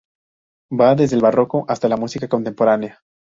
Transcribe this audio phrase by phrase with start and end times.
[0.73, 3.01] Va desde el barroco hasta la música contemporánea.